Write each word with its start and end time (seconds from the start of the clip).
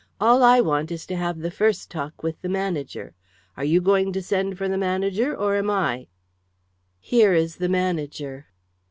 All 0.19 0.41
I 0.41 0.61
want 0.61 0.89
is 0.91 1.05
to 1.05 1.15
have 1.15 1.37
the 1.37 1.51
first 1.51 1.91
talk 1.91 2.23
with 2.23 2.41
the 2.41 2.49
manager. 2.49 3.13
Are 3.55 3.63
you 3.63 3.79
going 3.79 4.11
to 4.13 4.21
send 4.23 4.57
for 4.57 4.67
the 4.67 4.75
manager, 4.75 5.35
or 5.37 5.53
am 5.57 5.69
I?" 5.69 6.07
"Here 6.99 7.33
is 7.33 7.57
the 7.57 7.69
manager." 7.69 8.47